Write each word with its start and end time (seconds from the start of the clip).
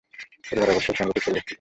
পরিবারে 0.45 0.71
অবশ্য 0.71 0.89
সাঙ্গীতিক 0.93 1.23
পরিবেশ 1.23 1.43
ছিল। 1.43 1.49